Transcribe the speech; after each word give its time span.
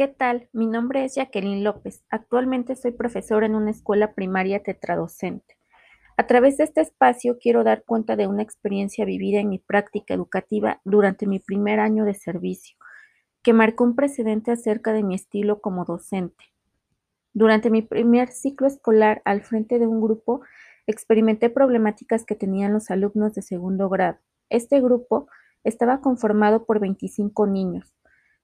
¿Qué 0.00 0.08
tal? 0.08 0.48
Mi 0.54 0.66
nombre 0.66 1.04
es 1.04 1.16
Jacqueline 1.16 1.62
López. 1.62 2.02
Actualmente 2.08 2.74
soy 2.74 2.92
profesora 2.92 3.44
en 3.44 3.54
una 3.54 3.70
escuela 3.70 4.14
primaria 4.14 4.62
tetradocente. 4.62 5.58
A 6.16 6.26
través 6.26 6.56
de 6.56 6.64
este 6.64 6.80
espacio 6.80 7.36
quiero 7.38 7.64
dar 7.64 7.84
cuenta 7.84 8.16
de 8.16 8.26
una 8.26 8.42
experiencia 8.42 9.04
vivida 9.04 9.40
en 9.40 9.50
mi 9.50 9.58
práctica 9.58 10.14
educativa 10.14 10.80
durante 10.84 11.26
mi 11.26 11.38
primer 11.38 11.80
año 11.80 12.06
de 12.06 12.14
servicio, 12.14 12.78
que 13.42 13.52
marcó 13.52 13.84
un 13.84 13.94
precedente 13.94 14.50
acerca 14.50 14.94
de 14.94 15.02
mi 15.02 15.14
estilo 15.14 15.60
como 15.60 15.84
docente. 15.84 16.46
Durante 17.34 17.68
mi 17.68 17.82
primer 17.82 18.30
ciclo 18.30 18.68
escolar 18.68 19.20
al 19.26 19.42
frente 19.42 19.78
de 19.78 19.86
un 19.86 20.00
grupo, 20.00 20.40
experimenté 20.86 21.50
problemáticas 21.50 22.24
que 22.24 22.36
tenían 22.36 22.72
los 22.72 22.90
alumnos 22.90 23.34
de 23.34 23.42
segundo 23.42 23.90
grado. 23.90 24.16
Este 24.48 24.80
grupo 24.80 25.28
estaba 25.62 26.00
conformado 26.00 26.64
por 26.64 26.80
25 26.80 27.46
niños, 27.46 27.92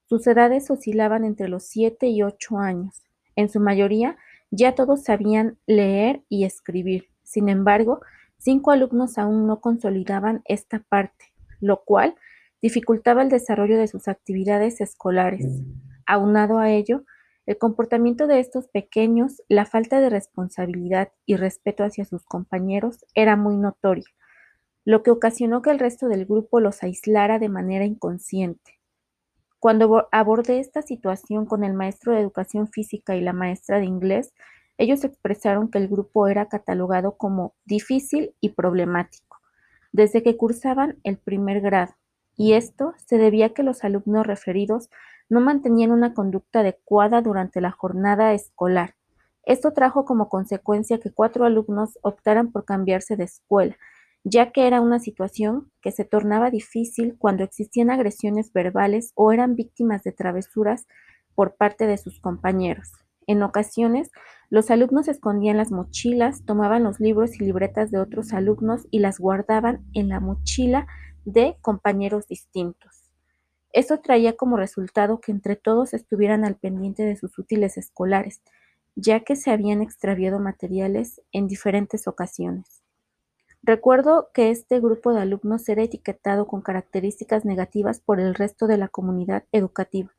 sus 0.07 0.25
edades 0.25 0.71
oscilaban 0.71 1.25
entre 1.25 1.49
los 1.49 1.63
siete 1.63 2.07
y 2.07 2.23
ocho 2.23 2.57
años. 2.57 3.03
En 3.35 3.49
su 3.49 3.59
mayoría, 3.59 4.17
ya 4.51 4.73
todos 4.73 5.03
sabían 5.03 5.57
leer 5.65 6.23
y 6.29 6.45
escribir. 6.45 7.09
Sin 7.23 7.49
embargo, 7.49 7.99
cinco 8.37 8.71
alumnos 8.71 9.17
aún 9.17 9.47
no 9.47 9.59
consolidaban 9.59 10.41
esta 10.45 10.79
parte, 10.79 11.25
lo 11.59 11.83
cual 11.83 12.15
dificultaba 12.61 13.21
el 13.21 13.29
desarrollo 13.29 13.77
de 13.77 13.89
sus 13.89 14.07
actividades 14.07 14.79
escolares. 14.79 15.45
Aunado 16.05 16.59
a 16.59 16.71
ello, 16.71 17.03
el 17.45 17.57
comportamiento 17.57 18.27
de 18.27 18.39
estos 18.39 18.69
pequeños, 18.69 19.41
la 19.49 19.65
falta 19.65 19.99
de 19.99 20.09
responsabilidad 20.09 21.11
y 21.25 21.35
respeto 21.35 21.83
hacia 21.83 22.05
sus 22.05 22.23
compañeros 22.25 23.05
era 23.13 23.35
muy 23.35 23.57
notoria, 23.57 24.07
lo 24.85 25.03
que 25.03 25.11
ocasionó 25.11 25.61
que 25.61 25.71
el 25.71 25.79
resto 25.79 26.07
del 26.07 26.25
grupo 26.25 26.61
los 26.61 26.81
aislara 26.81 27.39
de 27.39 27.49
manera 27.49 27.83
inconsciente. 27.83 28.76
Cuando 29.59 30.07
abordé 30.11 30.59
esta 30.59 30.81
situación 30.81 31.45
con 31.45 31.63
el 31.63 31.73
maestro 31.73 32.13
de 32.13 32.21
educación 32.21 32.67
física 32.67 33.15
y 33.15 33.21
la 33.21 33.33
maestra 33.33 33.79
de 33.79 33.85
inglés, 33.85 34.33
ellos 34.77 35.03
expresaron 35.03 35.69
que 35.69 35.79
el 35.79 35.87
grupo 35.87 36.27
era 36.27 36.47
catalogado 36.47 37.17
como 37.17 37.55
difícil 37.65 38.35
y 38.39 38.49
problemático 38.49 39.27
desde 39.91 40.21
que 40.23 40.37
cursaban 40.37 40.99
el 41.03 41.17
primer 41.17 41.61
grado, 41.61 41.95
y 42.35 42.53
esto 42.53 42.93
se 42.97 43.17
debía 43.17 43.47
a 43.47 43.49
que 43.49 43.63
los 43.63 43.83
alumnos 43.83 44.27
referidos 44.27 44.89
no 45.29 45.41
mantenían 45.41 45.91
una 45.91 46.13
conducta 46.13 46.59
adecuada 46.59 47.21
durante 47.21 47.61
la 47.61 47.71
jornada 47.71 48.33
escolar. 48.33 48.95
Esto 49.43 49.73
trajo 49.73 50.05
como 50.05 50.29
consecuencia 50.29 50.99
que 50.99 51.11
cuatro 51.11 51.45
alumnos 51.45 51.97
optaran 52.01 52.51
por 52.51 52.65
cambiarse 52.65 53.15
de 53.15 53.23
escuela, 53.23 53.75
ya 54.29 54.51
que 54.51 54.67
era 54.67 54.81
una 54.81 54.99
situación 54.99 55.71
que 55.81 55.93
se 55.93 56.03
tornaba 56.03 56.51
difícil 56.51 57.15
cuando 57.17 57.45
existían 57.45 57.89
agresiones 57.89 58.51
verbales 58.51 59.13
o 59.15 59.31
eran 59.31 59.55
víctimas 59.55 60.03
de 60.03 60.11
travesuras 60.11 60.85
por 61.33 61.55
parte 61.55 61.87
de 61.87 61.97
sus 61.97 62.19
compañeros. 62.19 62.91
En 63.25 63.41
ocasiones, 63.41 64.11
los 64.49 64.69
alumnos 64.69 65.07
escondían 65.07 65.55
las 65.55 65.71
mochilas, 65.71 66.43
tomaban 66.43 66.83
los 66.83 66.99
libros 66.99 67.39
y 67.39 67.45
libretas 67.45 67.89
de 67.89 67.99
otros 67.99 68.33
alumnos 68.33 68.85
y 68.91 68.99
las 68.99 69.17
guardaban 69.17 69.85
en 69.93 70.09
la 70.09 70.19
mochila 70.19 70.87
de 71.23 71.55
compañeros 71.61 72.27
distintos. 72.27 73.09
Esto 73.71 74.01
traía 74.01 74.35
como 74.35 74.57
resultado 74.57 75.21
que 75.21 75.31
entre 75.31 75.55
todos 75.55 75.93
estuvieran 75.93 76.43
al 76.43 76.57
pendiente 76.57 77.03
de 77.03 77.15
sus 77.15 77.39
útiles 77.39 77.77
escolares, 77.77 78.41
ya 78.95 79.21
que 79.21 79.37
se 79.37 79.51
habían 79.51 79.81
extraviado 79.81 80.39
materiales 80.39 81.21
en 81.31 81.47
diferentes 81.47 82.07
ocasiones. 82.07 82.76
Recuerdo 83.67 84.29
que 84.33 84.49
este 84.49 84.79
grupo 84.79 85.11
de 85.11 85.19
alumnos 85.19 85.67
era 85.67 85.83
etiquetado 85.83 86.47
con 86.47 86.61
características 86.61 87.43
negativas 87.43 87.99
por 87.99 88.21
el 88.21 88.33
resto 88.33 88.65
de 88.65 88.77
la 88.77 88.87
comunidad 88.87 89.43
educativa, 89.51 90.15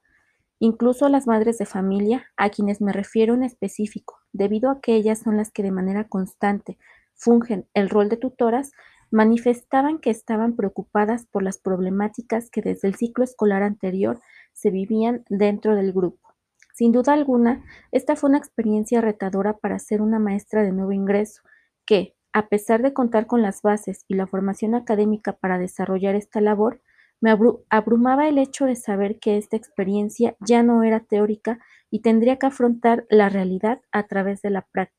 incluso 0.59 1.09
las 1.09 1.26
madres 1.26 1.56
de 1.56 1.64
familia, 1.64 2.26
a 2.36 2.50
quienes 2.50 2.82
me 2.82 2.92
refiero 2.92 3.32
en 3.32 3.42
específico, 3.42 4.19
debido 4.34 4.70
a 4.70 4.82
que 4.82 4.97
ellas 4.97 5.20
son 5.20 5.38
las 5.38 5.50
que 5.50 5.62
de 5.62 5.70
manera 5.70 6.09
constante 6.09 6.76
fungen 7.14 7.66
el 7.72 7.88
rol 7.88 8.10
de 8.10 8.19
tutoras, 8.19 8.72
manifestaban 9.10 9.98
que 9.98 10.10
estaban 10.10 10.54
preocupadas 10.54 11.25
por 11.25 11.42
las 11.42 11.56
problemáticas 11.56 12.50
que 12.50 12.60
desde 12.60 12.86
el 12.86 12.97
ciclo 12.97 13.25
escolar 13.25 13.62
anterior 13.62 14.20
se 14.53 14.69
vivían 14.69 15.25
dentro 15.30 15.75
del 15.75 15.94
grupo. 15.94 16.34
Sin 16.75 16.92
duda 16.92 17.15
alguna, 17.15 17.65
esta 17.92 18.15
fue 18.15 18.28
una 18.28 18.38
experiencia 18.38 19.00
retadora 19.00 19.56
para 19.56 19.78
ser 19.78 20.03
una 20.03 20.19
maestra 20.19 20.62
de 20.62 20.72
nuevo 20.72 20.92
ingreso, 20.92 21.41
que, 21.86 22.17
a 22.33 22.49
pesar 22.49 22.83
de 22.83 22.93
contar 22.93 23.27
con 23.27 23.43
las 23.43 23.62
bases 23.62 24.05
y 24.09 24.15
la 24.15 24.27
formación 24.27 24.75
académica 24.75 25.33
para 25.33 25.59
desarrollar 25.59 26.15
esta 26.15 26.41
labor, 26.41 26.81
me 27.21 27.37
abrumaba 27.69 28.28
el 28.28 28.39
hecho 28.39 28.66
de 28.66 28.77
saber 28.77 29.19
que 29.19 29.39
esta 29.39 29.56
experiencia 29.56 30.37
ya 30.41 30.62
no 30.62 30.84
era 30.84 31.00
teórica 31.00 31.59
y 31.91 32.00
tendría 32.00 32.37
que 32.37 32.47
afrontar 32.47 33.06
la 33.11 33.28
realidad 33.28 33.81
a 33.91 34.05
través 34.05 34.43
de 34.43 34.50
la 34.50 34.62
práctica. 34.62 34.99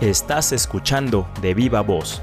Estás 0.00 0.52
escuchando 0.52 1.26
de 1.40 1.54
viva 1.54 1.80
voz. 1.80 2.22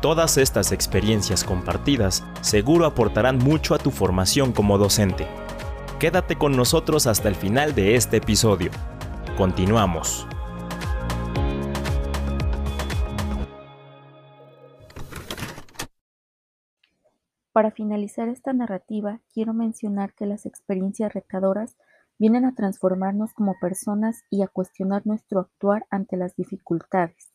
Todas 0.00 0.38
estas 0.38 0.70
experiencias 0.70 1.42
compartidas 1.42 2.24
seguro 2.42 2.86
aportarán 2.86 3.38
mucho 3.38 3.74
a 3.74 3.78
tu 3.78 3.90
formación 3.90 4.52
como 4.52 4.78
docente. 4.78 5.26
Quédate 5.98 6.36
con 6.36 6.56
nosotros 6.56 7.08
hasta 7.08 7.28
el 7.28 7.34
final 7.34 7.74
de 7.74 7.96
este 7.96 8.18
episodio. 8.18 8.70
Continuamos. 9.36 10.28
Para 17.58 17.72
finalizar 17.72 18.28
esta 18.28 18.52
narrativa, 18.52 19.20
quiero 19.34 19.52
mencionar 19.52 20.14
que 20.14 20.26
las 20.26 20.46
experiencias 20.46 21.12
retadoras 21.12 21.76
vienen 22.16 22.44
a 22.44 22.54
transformarnos 22.54 23.34
como 23.34 23.58
personas 23.60 24.22
y 24.30 24.42
a 24.42 24.46
cuestionar 24.46 25.04
nuestro 25.08 25.40
actuar 25.40 25.84
ante 25.90 26.16
las 26.16 26.36
dificultades. 26.36 27.32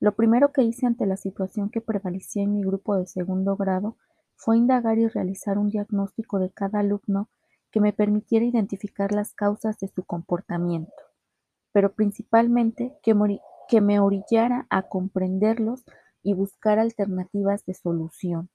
Lo 0.00 0.16
primero 0.16 0.50
que 0.50 0.64
hice 0.64 0.84
ante 0.84 1.06
la 1.06 1.16
situación 1.16 1.70
que 1.70 1.80
prevalecía 1.80 2.42
en 2.42 2.54
mi 2.54 2.64
grupo 2.64 2.96
de 2.96 3.06
segundo 3.06 3.54
grado 3.54 3.96
fue 4.34 4.58
indagar 4.58 4.98
y 4.98 5.06
realizar 5.06 5.58
un 5.58 5.70
diagnóstico 5.70 6.40
de 6.40 6.50
cada 6.50 6.80
alumno 6.80 7.28
que 7.70 7.80
me 7.80 7.92
permitiera 7.92 8.44
identificar 8.44 9.12
las 9.12 9.32
causas 9.32 9.78
de 9.78 9.86
su 9.86 10.02
comportamiento, 10.02 11.04
pero 11.70 11.92
principalmente 11.92 12.98
que, 13.00 13.14
que 13.68 13.80
me 13.80 14.00
orillara 14.00 14.66
a 14.70 14.88
comprenderlos 14.88 15.84
y 16.20 16.34
buscar 16.34 16.80
alternativas 16.80 17.64
de 17.64 17.74
solución. 17.74 18.50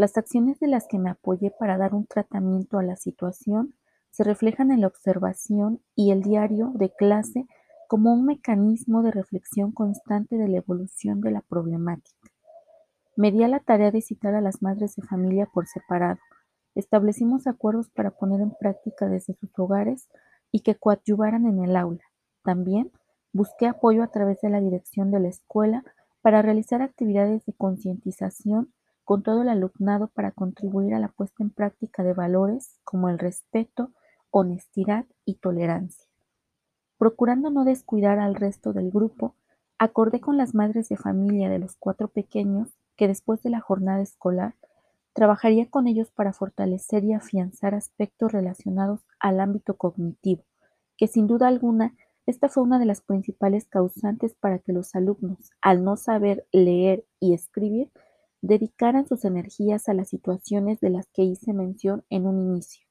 Las 0.00 0.16
acciones 0.16 0.58
de 0.60 0.66
las 0.66 0.86
que 0.88 0.98
me 0.98 1.10
apoyé 1.10 1.50
para 1.50 1.76
dar 1.76 1.94
un 1.94 2.06
tratamiento 2.06 2.78
a 2.78 2.82
la 2.82 2.96
situación 2.96 3.74
se 4.10 4.24
reflejan 4.24 4.70
en 4.70 4.80
la 4.80 4.86
observación 4.86 5.82
y 5.94 6.10
el 6.10 6.22
diario 6.22 6.72
de 6.74 6.90
clase 6.90 7.46
como 7.86 8.14
un 8.14 8.24
mecanismo 8.24 9.02
de 9.02 9.10
reflexión 9.10 9.72
constante 9.72 10.38
de 10.38 10.48
la 10.48 10.56
evolución 10.56 11.20
de 11.20 11.32
la 11.32 11.42
problemática. 11.42 12.30
Me 13.14 13.30
di 13.30 13.42
a 13.42 13.48
la 13.48 13.60
tarea 13.60 13.90
de 13.90 14.00
citar 14.00 14.34
a 14.34 14.40
las 14.40 14.62
madres 14.62 14.96
de 14.96 15.02
familia 15.02 15.44
por 15.52 15.66
separado. 15.66 16.18
Establecimos 16.74 17.46
acuerdos 17.46 17.90
para 17.90 18.10
poner 18.10 18.40
en 18.40 18.54
práctica 18.58 19.06
desde 19.06 19.34
sus 19.34 19.50
hogares 19.58 20.08
y 20.50 20.60
que 20.60 20.76
coadyuvaran 20.76 21.44
en 21.44 21.62
el 21.62 21.76
aula. 21.76 22.04
También 22.42 22.90
busqué 23.34 23.66
apoyo 23.66 24.02
a 24.02 24.10
través 24.10 24.40
de 24.40 24.48
la 24.48 24.62
dirección 24.62 25.10
de 25.10 25.20
la 25.20 25.28
escuela 25.28 25.84
para 26.22 26.40
realizar 26.40 26.80
actividades 26.80 27.44
de 27.44 27.52
concientización 27.52 28.72
con 29.10 29.24
todo 29.24 29.42
el 29.42 29.48
alumnado 29.48 30.06
para 30.06 30.30
contribuir 30.30 30.94
a 30.94 31.00
la 31.00 31.08
puesta 31.08 31.42
en 31.42 31.50
práctica 31.50 32.04
de 32.04 32.12
valores 32.12 32.78
como 32.84 33.08
el 33.08 33.18
respeto, 33.18 33.90
honestidad 34.30 35.04
y 35.24 35.34
tolerancia. 35.34 36.08
Procurando 36.96 37.50
no 37.50 37.64
descuidar 37.64 38.20
al 38.20 38.36
resto 38.36 38.72
del 38.72 38.92
grupo, 38.92 39.34
acordé 39.78 40.20
con 40.20 40.36
las 40.36 40.54
madres 40.54 40.88
de 40.88 40.96
familia 40.96 41.50
de 41.50 41.58
los 41.58 41.74
cuatro 41.74 42.06
pequeños 42.06 42.68
que 42.94 43.08
después 43.08 43.42
de 43.42 43.50
la 43.50 43.58
jornada 43.58 44.00
escolar 44.00 44.54
trabajaría 45.12 45.68
con 45.68 45.88
ellos 45.88 46.12
para 46.12 46.32
fortalecer 46.32 47.02
y 47.02 47.12
afianzar 47.12 47.74
aspectos 47.74 48.30
relacionados 48.30 49.00
al 49.18 49.40
ámbito 49.40 49.74
cognitivo, 49.76 50.44
que 50.96 51.08
sin 51.08 51.26
duda 51.26 51.48
alguna 51.48 51.96
esta 52.26 52.48
fue 52.48 52.62
una 52.62 52.78
de 52.78 52.84
las 52.84 53.00
principales 53.00 53.66
causantes 53.66 54.34
para 54.34 54.60
que 54.60 54.72
los 54.72 54.94
alumnos, 54.94 55.50
al 55.62 55.82
no 55.82 55.96
saber 55.96 56.46
leer 56.52 57.04
y 57.18 57.34
escribir, 57.34 57.90
dedicaran 58.42 59.06
sus 59.06 59.24
energías 59.24 59.88
a 59.88 59.94
las 59.94 60.08
situaciones 60.08 60.80
de 60.80 60.90
las 60.90 61.06
que 61.08 61.22
hice 61.22 61.52
mención 61.52 62.04
en 62.10 62.26
un 62.26 62.40
inicio. 62.40 62.86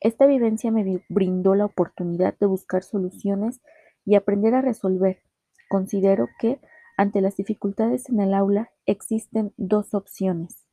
Esta 0.00 0.26
vivencia 0.26 0.70
me 0.70 1.02
brindó 1.08 1.54
la 1.54 1.64
oportunidad 1.64 2.36
de 2.38 2.46
buscar 2.46 2.82
soluciones 2.82 3.60
y 4.04 4.14
aprender 4.14 4.54
a 4.54 4.60
resolver. 4.60 5.22
Considero 5.68 6.28
que 6.38 6.60
ante 6.96 7.20
las 7.20 7.36
dificultades 7.36 8.08
en 8.08 8.20
el 8.20 8.34
aula 8.34 8.70
existen 8.84 9.52
dos 9.56 9.94
opciones. 9.94 10.66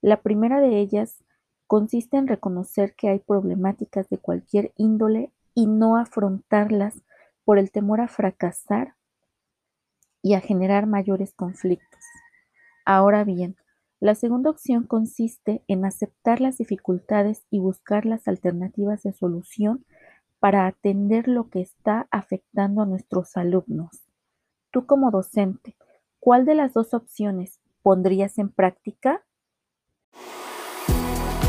La 0.00 0.22
primera 0.22 0.60
de 0.60 0.78
ellas 0.78 1.24
consiste 1.66 2.16
en 2.16 2.28
reconocer 2.28 2.94
que 2.94 3.08
hay 3.08 3.18
problemáticas 3.18 4.08
de 4.08 4.18
cualquier 4.18 4.72
índole 4.76 5.32
y 5.54 5.66
no 5.66 5.96
afrontarlas 5.96 7.02
por 7.44 7.58
el 7.58 7.70
temor 7.70 8.00
a 8.00 8.08
fracasar 8.08 8.94
y 10.22 10.34
a 10.34 10.40
generar 10.40 10.86
mayores 10.86 11.32
conflictos. 11.32 12.04
Ahora 12.86 13.24
bien, 13.24 13.56
la 13.98 14.14
segunda 14.14 14.48
opción 14.48 14.86
consiste 14.86 15.64
en 15.66 15.84
aceptar 15.84 16.40
las 16.40 16.56
dificultades 16.56 17.44
y 17.50 17.58
buscar 17.58 18.06
las 18.06 18.28
alternativas 18.28 19.02
de 19.02 19.12
solución 19.12 19.84
para 20.38 20.68
atender 20.68 21.26
lo 21.26 21.50
que 21.50 21.60
está 21.60 22.06
afectando 22.12 22.82
a 22.82 22.86
nuestros 22.86 23.36
alumnos. 23.36 24.04
Tú 24.70 24.86
como 24.86 25.10
docente, 25.10 25.76
¿cuál 26.20 26.46
de 26.46 26.54
las 26.54 26.74
dos 26.74 26.94
opciones 26.94 27.60
pondrías 27.82 28.38
en 28.38 28.50
práctica? 28.50 29.24